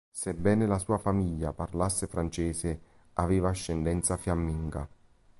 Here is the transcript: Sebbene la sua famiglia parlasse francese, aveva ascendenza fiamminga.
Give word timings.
Sebbene 0.11 0.65
la 0.65 0.79
sua 0.79 0.97
famiglia 0.97 1.53
parlasse 1.53 2.07
francese, 2.07 2.79
aveva 3.13 3.49
ascendenza 3.49 4.17
fiamminga. 4.17 4.89